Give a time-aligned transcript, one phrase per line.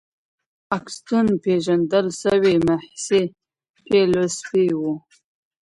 [0.75, 3.23] اګوستين پېژندل سوی مسيحي
[3.83, 4.81] فيلسوف و.